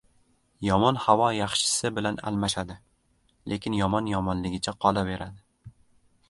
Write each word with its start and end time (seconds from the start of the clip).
•Yomon 0.67 0.95
havo 1.01 1.27
yaxshisi 1.39 1.91
bilan 1.97 2.17
almashadi, 2.31 2.77
lekin 3.53 3.77
yomon 3.81 4.11
yomonligicha 4.15 4.75
qolaveradi. 4.87 5.75